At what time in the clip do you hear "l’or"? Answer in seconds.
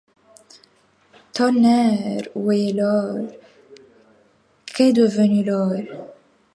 2.73-3.27, 5.43-5.75